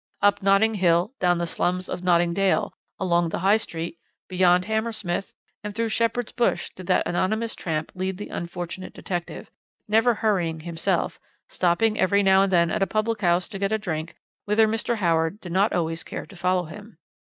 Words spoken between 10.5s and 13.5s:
himself, stopping every now and then at a public house